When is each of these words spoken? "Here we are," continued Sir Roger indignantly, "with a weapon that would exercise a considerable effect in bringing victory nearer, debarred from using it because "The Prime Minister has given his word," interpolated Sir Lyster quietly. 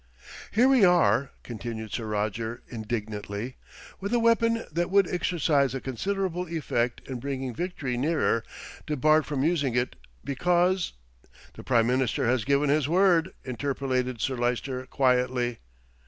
"Here 0.49 0.67
we 0.67 0.83
are," 0.83 1.29
continued 1.43 1.91
Sir 1.91 2.07
Roger 2.07 2.63
indignantly, 2.69 3.57
"with 3.99 4.11
a 4.15 4.19
weapon 4.19 4.65
that 4.71 4.89
would 4.89 5.07
exercise 5.07 5.75
a 5.75 5.79
considerable 5.79 6.47
effect 6.47 7.03
in 7.07 7.19
bringing 7.19 7.53
victory 7.53 7.97
nearer, 7.97 8.43
debarred 8.87 9.27
from 9.27 9.43
using 9.43 9.75
it 9.75 9.95
because 10.23 10.93
"The 11.53 11.63
Prime 11.63 11.85
Minister 11.85 12.25
has 12.25 12.45
given 12.45 12.71
his 12.71 12.89
word," 12.89 13.35
interpolated 13.45 14.21
Sir 14.21 14.35
Lyster 14.37 14.87
quietly. 14.87 15.59